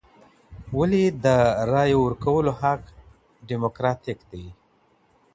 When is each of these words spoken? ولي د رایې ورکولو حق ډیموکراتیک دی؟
ولي 0.77 1.05
د 1.23 1.25
رایې 1.71 1.97
ورکولو 2.05 2.51
حق 2.61 2.81
ډیموکراتیک 3.47 4.19
دی؟ 4.31 4.45